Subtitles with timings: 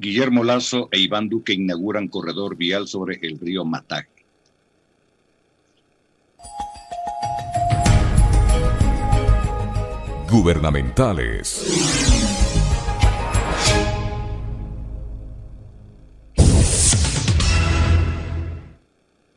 [0.00, 4.08] Guillermo Lazo e Iván Duque inauguran corredor vial sobre el río Mataje.
[10.30, 12.16] Gubernamentales.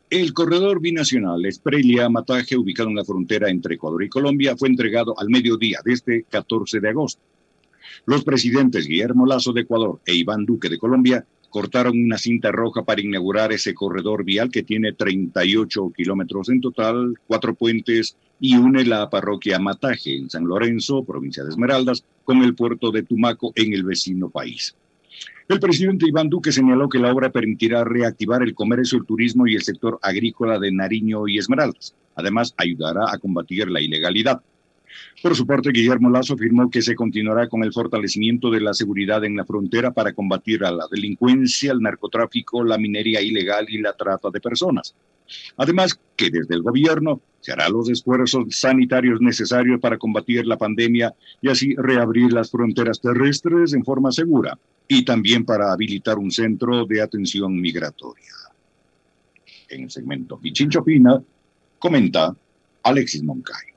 [0.09, 5.27] El corredor binacional Esprelia-Mataje, ubicado en la frontera entre Ecuador y Colombia, fue entregado al
[5.27, 7.32] mediodía de este 14 de agosto.
[8.05, 12.83] Los presidentes Guillermo Lazo de Ecuador e Iván Duque de Colombia cortaron una cinta roja
[12.83, 18.83] para inaugurar ese corredor vial que tiene 38 kilómetros en total, cuatro puentes y une
[18.85, 23.73] la parroquia Mataje en San Lorenzo, provincia de Esmeraldas, con el puerto de Tumaco en
[23.73, 24.75] el vecino país.
[25.47, 29.55] El presidente Iván Duque señaló que la obra permitirá reactivar el comercio, el turismo y
[29.55, 31.93] el sector agrícola de Nariño y Esmeraldas.
[32.15, 34.41] Además, ayudará a combatir la ilegalidad.
[35.21, 39.23] Por su parte, Guillermo Lazo afirmó que se continuará con el fortalecimiento de la seguridad
[39.23, 43.93] en la frontera para combatir a la delincuencia, el narcotráfico, la minería ilegal y la
[43.93, 44.95] trata de personas.
[45.57, 51.13] Además, que desde el gobierno se hará los esfuerzos sanitarios necesarios para combatir la pandemia
[51.41, 56.85] y así reabrir las fronteras terrestres en forma segura y también para habilitar un centro
[56.85, 58.31] de atención migratoria.
[59.69, 61.21] En el segmento Pichincho Opina,
[61.79, 62.35] comenta
[62.83, 63.72] Alexis Moncayo.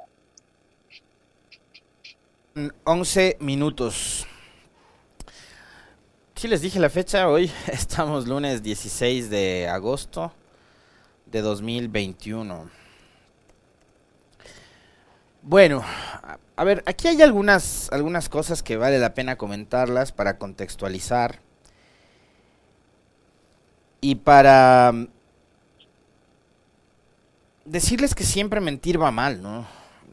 [2.84, 4.26] 11 minutos.
[6.34, 10.32] Si les dije la fecha, hoy estamos lunes 16 de agosto
[11.26, 12.70] de 2021.
[15.42, 15.84] Bueno,
[16.56, 21.40] a ver, aquí hay algunas, algunas cosas que vale la pena comentarlas para contextualizar
[24.00, 25.08] y para mm,
[27.66, 29.66] decirles que siempre mentir va mal, ¿no?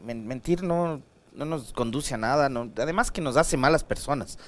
[0.04, 1.00] Mentir no,
[1.34, 2.46] no nos conduce a nada,
[2.76, 4.38] además que nos hace malas personas.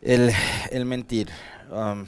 [0.00, 0.32] El,
[0.70, 1.30] el mentir.
[1.70, 2.06] Um,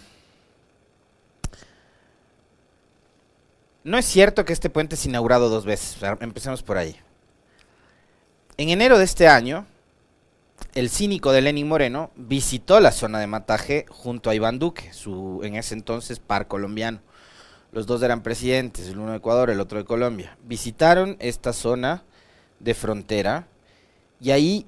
[3.85, 6.97] no es cierto que este puente es inaugurado dos veces, empecemos por ahí.
[8.57, 9.67] En enero de este año,
[10.75, 15.41] el cínico de Lenin Moreno visitó la zona de Mataje junto a Iván Duque, su
[15.45, 17.01] en ese entonces par colombiano.
[17.73, 20.37] Los dos eran presidentes, el uno de Ecuador, el otro de Colombia.
[20.45, 22.05] Visitaron esta zona
[22.61, 23.47] de frontera
[24.21, 24.67] y ahí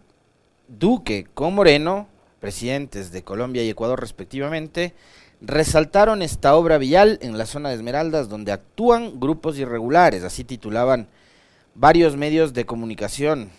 [0.69, 2.09] Duque con Moreno,
[2.41, 4.95] presidentes de Colombia y Ecuador respectivamente,
[5.41, 11.09] resaltaron esta obra vial en la zona de Esmeraldas donde actúan grupos irregulares, así titulaban
[11.75, 13.51] varios medios de comunicación.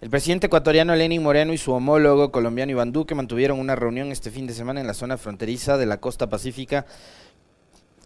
[0.00, 4.30] El presidente ecuatoriano Lenín Moreno y su homólogo colombiano Iván Duque mantuvieron una reunión este
[4.30, 6.86] fin de semana en la zona fronteriza de la costa pacífica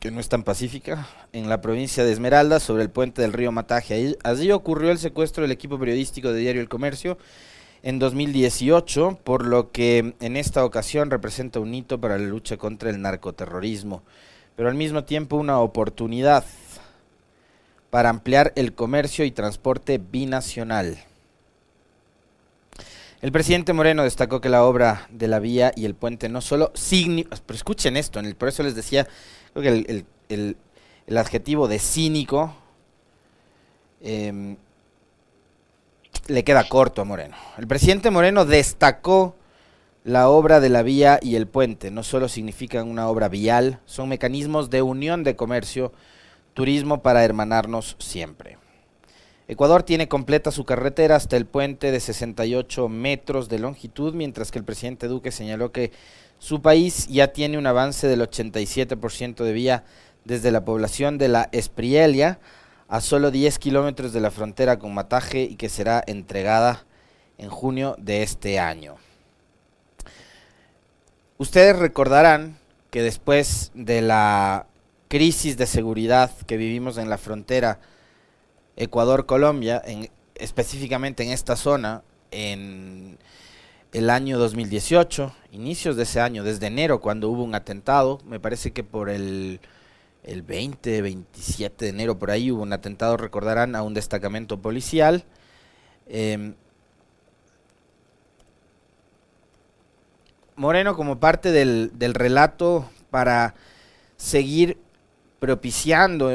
[0.04, 3.52] que no es tan pacífica, en la provincia de Esmeralda, sobre el puente del río
[3.52, 4.18] Mataje.
[4.22, 7.16] Allí ocurrió el secuestro del equipo periodístico de Diario El Comercio
[7.82, 12.90] en 2018, por lo que en esta ocasión representa un hito para la lucha contra
[12.90, 14.02] el narcoterrorismo,
[14.56, 16.44] pero al mismo tiempo una oportunidad
[17.88, 20.98] para ampliar el comercio y transporte binacional.
[23.22, 26.74] El presidente Moreno destacó que la obra de la vía y el puente no solo
[26.74, 29.08] pero escuchen esto, por eso les decía
[29.54, 30.56] Creo que el,
[31.16, 32.54] adjetivo de cínico
[34.02, 34.56] em,
[36.26, 37.36] le queda corto a Moreno.
[37.56, 39.36] El presidente Moreno destacó
[40.02, 41.92] la obra de la vía y el puente.
[41.92, 45.92] No solo significan una obra vial, son mecanismos de unión de comercio,
[46.52, 48.58] turismo para hermanarnos siempre.
[49.46, 54.58] Ecuador tiene completa su carretera hasta el puente de 68 metros de longitud, mientras que
[54.58, 55.92] el presidente Duque señaló que
[56.44, 59.84] su país ya tiene un avance del 87% de vía
[60.26, 62.38] desde la población de la Esprielia
[62.86, 66.84] a solo 10 kilómetros de la frontera con Mataje y que será entregada
[67.38, 68.96] en junio de este año.
[71.38, 72.58] Ustedes recordarán
[72.90, 74.66] que después de la
[75.08, 77.80] crisis de seguridad que vivimos en la frontera
[78.76, 79.82] Ecuador-Colombia,
[80.34, 83.16] específicamente en esta zona, en
[83.94, 88.72] el año 2018, inicios de ese año, desde enero, cuando hubo un atentado, me parece
[88.72, 89.60] que por el,
[90.24, 95.24] el 20, 27 de enero, por ahí hubo un atentado, recordarán, a un destacamento policial.
[96.08, 96.54] Em,
[100.56, 103.54] Moreno como parte del, del relato para
[104.16, 104.76] seguir
[105.38, 106.32] propiciando,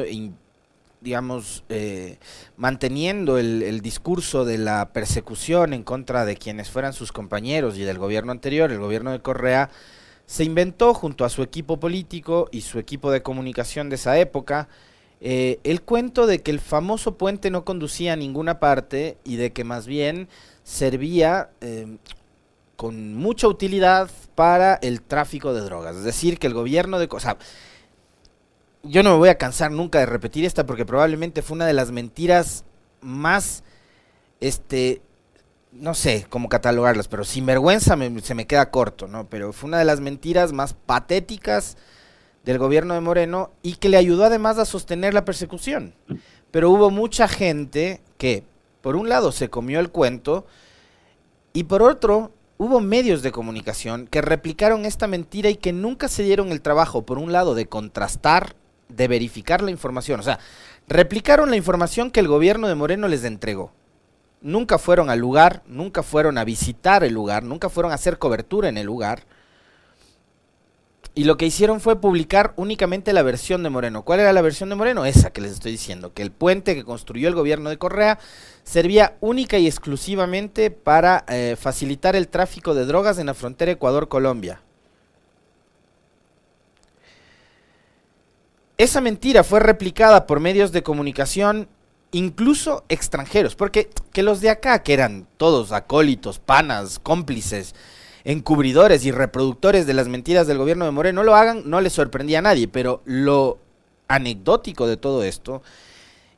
[1.01, 2.18] digamos, eh,
[2.57, 7.98] manteniendo el, discurso de la persecución en contra de quienes fueran sus compañeros y del
[7.98, 9.69] gobierno anterior, el gobierno de Correa,
[10.25, 14.68] se inventó junto a su equipo político y su equipo de comunicación de esa época
[15.22, 19.52] eh, el cuento de que el famoso puente no conducía a ninguna parte y de
[19.52, 20.30] que más bien
[20.63, 21.98] servía eh,
[22.78, 25.98] con mucha utilidad para el tráfico de drogas.
[25.98, 27.10] Es decir, que el gobierno de...
[28.84, 31.74] yo no me voy a cansar nunca de repetir esta porque probablemente fue una de
[31.74, 32.66] las mentiras
[33.02, 33.64] más,
[34.40, 35.02] este,
[35.72, 39.30] no sé cómo catalogarlas, pero sin vergüenza se me queda corto, ¿no?
[39.30, 41.78] Pero fue una de las mentiras más patéticas
[42.46, 45.94] del gobierno de Moreno y que le ayudó además a sostener la persecución.
[46.52, 48.44] Pero hubo mucha gente que,
[48.81, 50.46] por un lado, se comió el cuento
[51.54, 56.24] y por otro, hubo medios de comunicación que replicaron esta mentira y que nunca se
[56.24, 58.56] dieron el trabajo, por un lado, de contrastar,
[58.90, 60.20] de verificar la información.
[60.20, 60.40] O sea,
[60.88, 63.72] replicaron la información que el gobierno de Moreno les entregó.
[64.42, 68.70] Nunca fueron al lugar, nunca fueron a visitar el lugar, nunca fueron a hacer cobertura
[68.70, 69.24] en el lugar
[71.16, 74.04] y lo que hicieron fue publicar únicamente la versión de Moreno.
[74.04, 75.06] ¿Cuál era la versión de Moreno?
[75.06, 78.20] Esa que les estoy diciendo, que el puente que construyó el gobierno de Correa
[78.64, 84.62] servía única y exclusivamente para eh, facilitar el tráfico de drogas en la frontera Ecuador-Colombia.
[88.80, 91.68] Esa mentira fue replicada por medios de comunicación,
[92.14, 97.76] incluso extranjeros, porque que los de acá, que eran todos acólitos, panas, cómplices,
[98.24, 102.40] encubridores y reproductores de las mentiras del gobierno de Moreno lo hagan, no le sorprendía
[102.40, 103.60] a nadie, pero lo
[104.08, 105.62] anecdótico de todo esto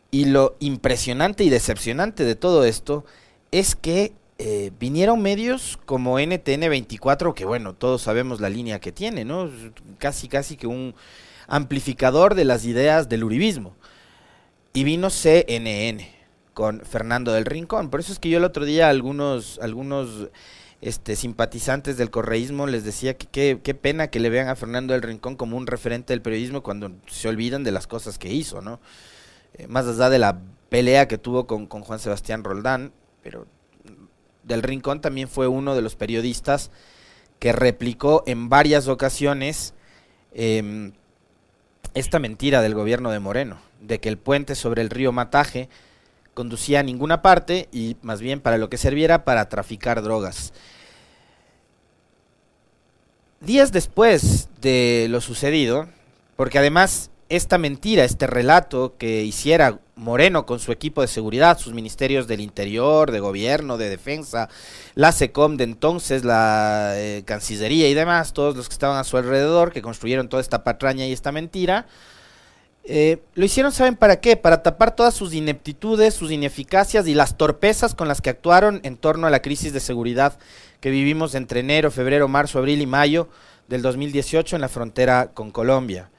[0.09, 3.05] y lo impresionante y decepcionante de todo esto
[3.51, 8.91] es que eh, vinieron medios como NTN 24, que bueno, todos sabemos la línea que
[8.91, 9.47] tiene, ¿no?
[9.99, 10.95] Casi, casi que un
[11.51, 13.75] amplificador de las ideas del uribismo.
[14.73, 16.09] Y vino CNN
[16.53, 17.89] con Fernando del Rincón.
[17.89, 20.29] Por eso es que yo el otro día algunos, algunos
[20.79, 25.01] este, simpatizantes del correísmo les decía que qué pena que le vean a Fernando del
[25.01, 28.79] Rincón como un referente del periodismo cuando se olvidan de las cosas que hizo, ¿no?
[29.55, 30.39] Eh, más allá de la
[30.69, 33.45] pelea que tuvo con, Juan Sebastián Roldán, pero
[34.43, 36.71] del Rincón también fue uno de los periodistas
[37.39, 39.73] que replicó en varias ocasiones
[40.33, 40.93] em,
[41.93, 45.69] esta mentira del gobierno de Moreno, de que el puente sobre el río Mataje
[46.33, 50.53] conducía a ninguna parte y más bien para lo que serviera para traficar drogas.
[53.41, 55.87] Días después de lo sucedido,
[56.35, 61.73] porque además esta mentira, este relato que hiciera Moreno con su equipo de seguridad, sus
[61.73, 64.49] ministerios del Interior, de Gobierno, de Defensa,
[64.95, 69.15] la SECOM de entonces, la eh, Cancillería y demás, todos los que estaban a su
[69.15, 71.85] alrededor, que construyeron toda esta patraña y esta mentira,
[72.83, 74.35] eh, lo hicieron, ¿saben para qué?
[74.35, 78.97] Para tapar todas sus ineptitudes, sus ineficacias y las torpezas con las que actuaron en
[78.97, 80.37] torno a la crisis de seguridad
[80.81, 83.29] que vivimos entre enero, febrero, marzo, abril y mayo
[83.69, 86.09] del 2018 en la frontera con Colombia.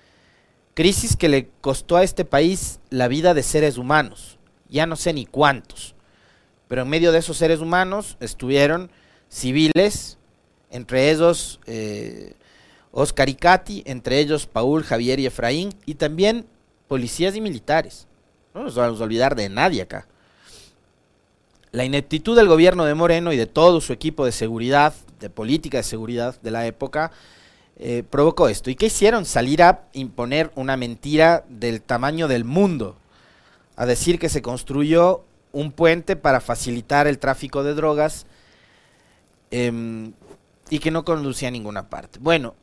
[0.74, 4.38] Crisis que le costó a este país la vida de seres humanos,
[4.68, 5.94] ya no sé ni cuántos,
[6.66, 8.90] pero en medio de esos seres humanos estuvieron
[9.28, 10.16] civiles,
[10.70, 12.34] entre ellos eh,
[12.90, 16.46] Oscar Icati, entre ellos Paul, Javier y Efraín, y también
[16.88, 18.06] policías y militares.
[18.54, 20.06] No nos vamos a olvidar de nadie acá.
[21.70, 25.78] La ineptitud del gobierno de Moreno y de todo su equipo de seguridad, de política
[25.78, 27.12] de seguridad de la época,
[27.78, 28.70] eh, provocó esto.
[28.70, 29.24] ¿Y qué hicieron?
[29.24, 32.96] Salir a imponer una mentira del tamaño del mundo,
[33.76, 38.26] a decir que se construyó un puente para facilitar el tráfico de drogas
[39.50, 40.12] em,
[40.70, 42.18] y que no conducía a ninguna parte.
[42.20, 42.54] Bueno,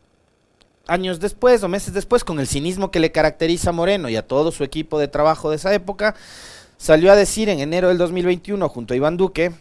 [0.88, 4.28] años después o meses después, con el cinismo que le caracteriza a Moreno y a
[4.28, 6.16] todo su equipo de trabajo de esa época,
[6.78, 9.52] salió a decir en enero del 2021 junto a Iván Duque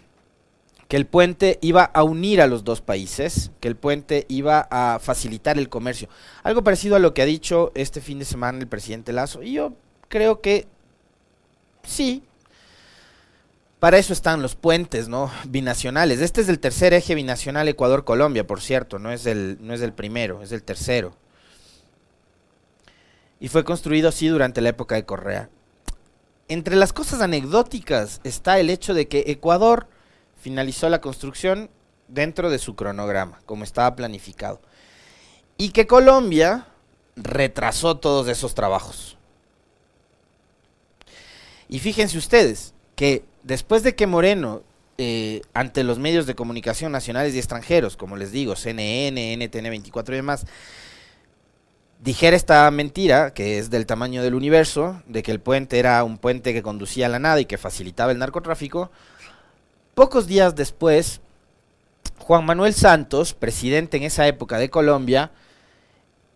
[0.88, 4.98] que el puente iba a unir a los dos países, que el puente iba a
[4.98, 6.08] facilitar el comercio.
[6.42, 9.42] Algo parecido a lo que ha dicho este fin de semana el presidente Lazo.
[9.42, 9.74] Y yo
[10.08, 10.66] creo que
[11.82, 12.22] sí,
[13.78, 15.30] para eso están los puentes, ¿no?
[15.46, 16.20] Binacionales.
[16.20, 19.92] Este es el tercer eje binacional Ecuador-Colombia, por cierto, no es, el, no es el
[19.92, 21.14] primero, es el tercero.
[23.40, 25.50] Y fue construido así durante la época de Correa.
[26.48, 29.86] Entre las cosas anecdóticas está el hecho de que Ecuador
[30.40, 31.70] finalizó la construcción
[32.08, 34.60] dentro de su cronograma, como estaba planificado.
[35.56, 36.66] Y que Colombia
[37.16, 39.16] retrasó todos esos trabajos.
[41.68, 44.62] Y fíjense ustedes que después de que Moreno,
[44.96, 50.14] eh, ante los medios de comunicación nacionales y extranjeros, como les digo, CNN, NTN 24
[50.14, 50.46] y demás,
[52.00, 56.18] dijera esta mentira, que es del tamaño del universo, de que el puente era un
[56.18, 58.90] puente que conducía a la nada y que facilitaba el narcotráfico,
[59.98, 61.20] pocos días después,
[62.18, 65.32] Juan Manuel Santos, presidente en esa época de Colombia,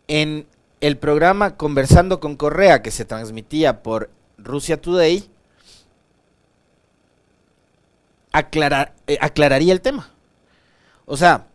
[0.08, 0.48] en
[0.80, 5.30] el programa Conversando con Correa, que se transmitía por Rusia Today,
[8.32, 10.10] aclarar, eh, aclararía el tema.
[11.04, 11.46] O sea,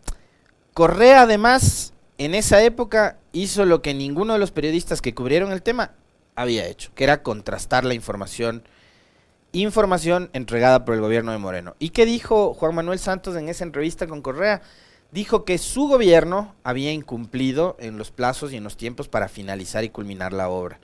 [0.74, 5.62] Correa además en esa época hizo lo que ninguno de los periodistas que cubrieron el
[5.62, 5.92] tema
[6.38, 8.64] había hecho, que era contrastar la información
[9.52, 11.76] información entregada por el gobierno de Moreno.
[11.80, 14.62] ¿Y qué dijo Juan Manuel Santos en esa entrevista con Correa?
[15.12, 19.84] Dijo que su gobierno había incumplido en los plazos y en los tiempos para finalizar
[19.84, 20.80] y culminar la obra.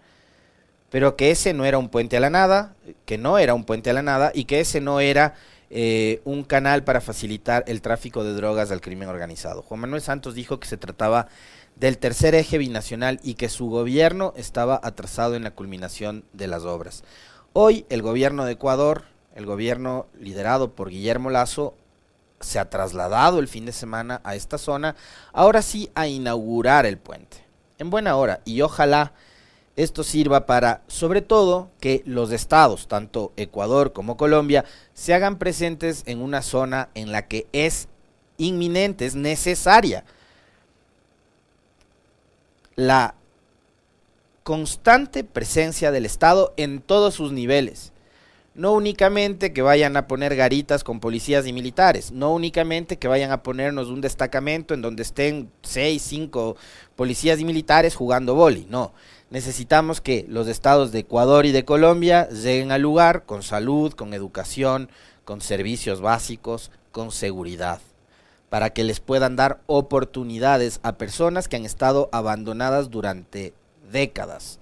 [0.90, 3.90] Pero que ese no era un puente a la nada, que no era un puente
[3.90, 5.34] a la nada y que ese no era
[5.70, 9.64] eh, un canal para facilitar el tráfico de drogas al crimen organizado.
[9.64, 11.28] Juan Manuel Santos dijo que se trataba
[11.76, 16.64] del tercer eje binacional y que su gobierno estaba atrasado en la culminación de las
[16.64, 17.04] obras.
[17.56, 19.04] Hoy el gobierno de Ecuador,
[19.36, 21.76] el gobierno liderado por Guillermo Lazo,
[22.40, 24.96] se ha trasladado el fin de semana a esta zona,
[25.34, 27.46] ahora sí a inaugurar el puente.
[27.78, 29.14] En buena hora y ojalá
[29.76, 36.02] esto sirva para, sobre todo, que los estados, tanto Ecuador como Colombia, se hagan presentes
[36.08, 37.88] en una zona en la que es
[38.38, 40.06] inminente, es necesaria
[42.76, 43.14] la
[44.44, 47.92] constante presencia del Estado en todos sus niveles.
[48.56, 53.32] No únicamente que vayan a poner garitas con policías y militares, no únicamente que vayan
[53.32, 56.56] a ponernos un destacamento en donde estén seis, cinco
[56.96, 58.94] policías y militares jugando boli, no
[59.34, 64.14] necesitamos que los estados de Ecuador y de Colombia lleguen al lugar con salud, con
[64.14, 64.90] educación,
[65.26, 67.82] con servicios básicos, con seguridad,
[68.50, 73.56] para que les puedan dar oportunidades a personas que han estado abandonadas durante
[73.94, 74.60] décadas.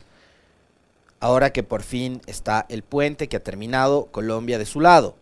[1.19, 5.15] Ahora que por fin está el puente que ha terminado Colombia de su lado.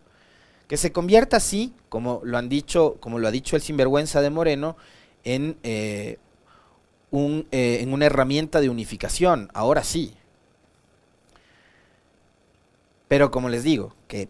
[0.67, 4.29] Que se convierta así, como lo han dicho, como lo ha dicho el sinvergüenza de
[4.29, 4.75] Moreno,
[5.23, 6.17] en eh,
[7.11, 10.13] eh, en una herramienta de unificación, ahora sí.
[13.07, 14.29] Pero como les digo, que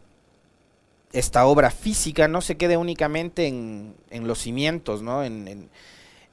[1.12, 5.26] esta obra física no se quede únicamente en, los cimientos, ¿no?
[5.26, 5.70] en,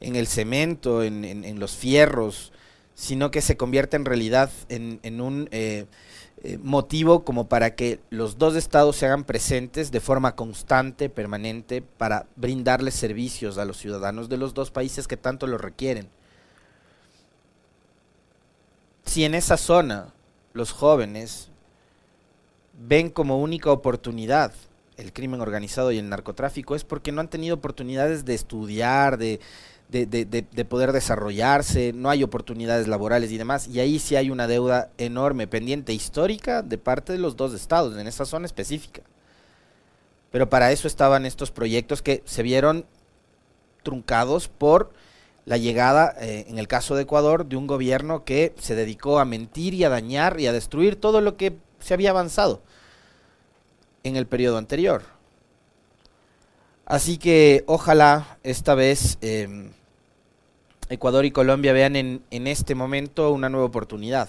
[0.00, 2.52] el cemento, en, los fierros,
[2.96, 5.84] sino que se convierta en realidad en, un eh,
[6.42, 11.82] eh, motivo como para que los dos estados se hagan presentes de forma constante, permanente,
[11.82, 16.08] para brindarles servicios a los ciudadanos de los dos países que tanto lo requieren.
[19.04, 20.14] Si en esa zona
[20.54, 21.50] los jóvenes
[22.78, 24.52] ven como única oportunidad
[24.96, 29.40] el crimen organizado y el narcotráfico es porque no han tenido oportunidades de estudiar, de,
[29.88, 34.90] de, poder desarrollarse, no hay oportunidades laborales y demás, y ahí sí hay una deuda
[34.98, 39.02] enorme, pendiente, histórica de parte de los dos estados, en esa zona específica.
[40.30, 42.84] Pero para eso estaban estos proyectos que se vieron
[43.82, 44.92] truncados por
[45.44, 49.24] la llegada, eh, en el caso de Ecuador, de un gobierno que se dedicó a
[49.24, 52.62] mentir y a dañar y a destruir todo lo que se había avanzado
[54.02, 55.15] en el periodo anterior.
[56.86, 59.70] Así que ojalá esta vez em,
[60.88, 64.28] Ecuador y Colombia vean en, en este momento una nueva oportunidad.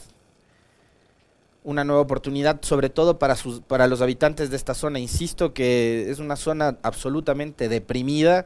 [1.63, 4.97] Una nueva oportunidad sobre todo para, sus, para los habitantes de esta zona.
[4.97, 8.45] Insisto que es una zona absolutamente deprimida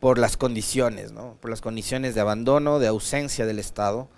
[0.00, 1.38] por las condiciones, ¿no?
[1.40, 4.08] Por las condiciones de abandono, de ausencia del Estado.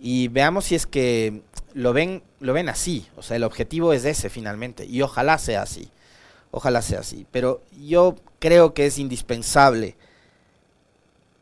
[0.00, 1.42] Y veamos si es que
[1.74, 3.06] lo ven, lo ven así.
[3.16, 4.84] O sea, el objetivo es ese finalmente.
[4.84, 5.90] Y ojalá sea así.
[6.50, 7.26] Ojalá sea así.
[7.30, 9.96] Pero yo creo que es indispensable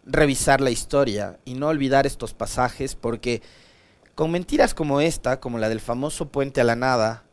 [0.04, 3.42] revisar la historia y no olvidar estos pasajes porque
[4.14, 7.24] con mentiras como esta, como la del famoso puente a la nada,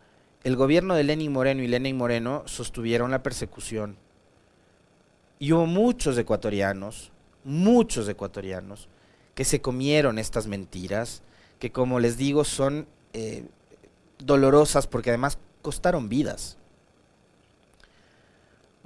[0.44, 3.98] el gobierno de Lenin Moreno y Lenin Moreno sostuvieron la persecución
[5.40, 7.12] y hubo muchos ecuatorianos,
[7.44, 8.90] muchos ecuatorianos,
[9.34, 11.24] que se comieron estas mentiras,
[11.60, 13.46] que como les digo son eh,
[14.20, 16.58] dolorosas porque además costaron vidas.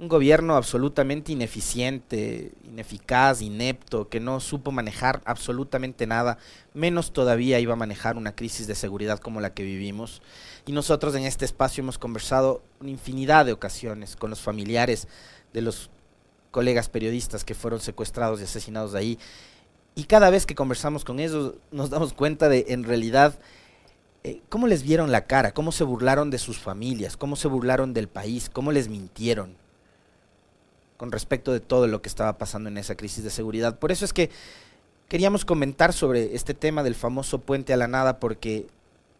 [0.00, 6.38] Un gobierno absolutamente ineficiente, ineficaz, inepto, que no supo manejar absolutamente nada,
[6.72, 10.22] menos todavía iba a manejar una crisis de seguridad como la que vivimos.
[10.64, 15.06] Y nosotros en este espacio hemos conversado una infinidad de ocasiones con los familiares
[15.52, 15.90] de los
[16.50, 19.18] colegas periodistas que fueron secuestrados y asesinados ahí.
[19.94, 23.38] Y cada vez que conversamos con ellos nos damos cuenta de, en realidad,
[24.24, 27.92] eh, cómo les vieron la cara, cómo se burlaron de sus familias, cómo se burlaron
[27.92, 29.60] del país, cómo les mintieron
[31.00, 33.78] con respecto de todo lo que estaba pasando en esa crisis de seguridad.
[33.78, 34.28] Por eso es que
[35.08, 38.66] queríamos comentar sobre este tema del famoso puente a la nada, porque,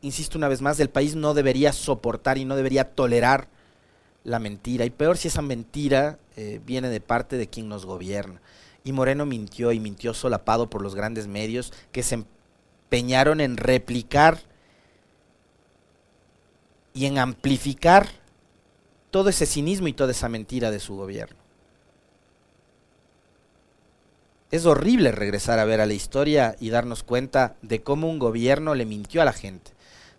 [0.02, 3.48] insisto una vez más, el país no debería soportar y no debería tolerar
[4.24, 4.84] la mentira.
[4.84, 8.42] Y peor si esa mentira eh, viene de parte de quien nos gobierna.
[8.84, 14.42] Y Moreno mintió y mintió solapado por los grandes medios que se empeñaron en replicar
[16.92, 18.06] y en amplificar
[19.10, 21.39] todo ese cinismo y toda esa mentira de su gobierno.
[24.50, 28.74] Es horrible regresar a ver a la historia y darnos cuenta de cómo un gobierno
[28.74, 29.70] le mintió a la gente,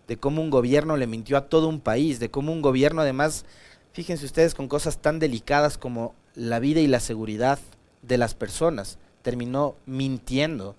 [0.08, 3.44] de cómo un gobierno le mintió a todo un país, de cómo un gobierno además,
[3.92, 7.58] fíjense ustedes con cosas tan delicadas como la vida y la seguridad
[8.00, 10.76] de las personas, terminó mintiendo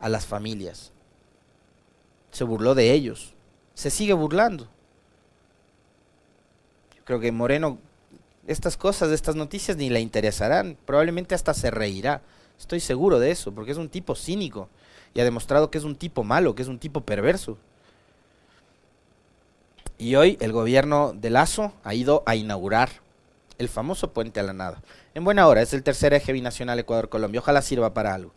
[0.00, 0.92] a las familias.
[2.32, 3.34] Se burló de ellos,
[3.74, 4.68] se sigue burlando.
[7.04, 7.78] creo que Moreno
[8.48, 12.22] estas cosas, estas noticias ni le interesarán, probablemente hasta se reirá
[12.58, 14.68] Estoy seguro de eso, porque es un tipo cínico
[15.14, 17.58] y ha demostrado que es un tipo malo, que es un tipo perverso.
[19.98, 22.90] Y hoy el gobierno de Lazo ha ido a inaugurar
[23.58, 24.82] el famoso puente a la nada.
[25.14, 27.40] En buena hora, es el tercer eje binacional Ecuador-Colombia.
[27.40, 28.34] Ojalá sirva para algo.